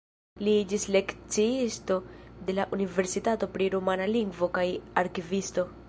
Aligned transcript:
Li 0.45 0.53
iĝis 0.61 0.85
lekciisto 0.95 1.99
de 2.47 2.57
la 2.61 2.65
universitato 2.79 3.53
pri 3.59 3.71
rumana 3.77 4.09
lingvo 4.17 4.55
kaj 4.59 4.69
arkivisto. 5.05 5.73